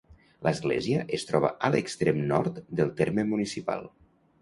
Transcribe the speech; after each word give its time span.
L'església 0.45 1.03
es 1.17 1.27
troba 1.33 1.53
a 1.69 1.73
l'extrem 1.75 2.25
nord 2.35 2.61
del 2.83 2.93
terme 3.03 3.31
municipal. 3.37 3.91